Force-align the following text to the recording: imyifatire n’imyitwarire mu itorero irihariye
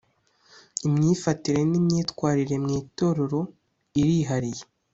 imyifatire 0.87 1.61
n’imyitwarire 1.69 2.55
mu 2.63 2.69
itorero 2.81 3.39
irihariye 4.01 4.63